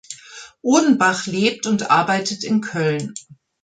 Odenbach 0.63 1.27
lebt 1.27 1.67
und 1.67 1.91
arbeitet 1.91 2.43
in 2.43 2.61
Köln. 2.61 3.13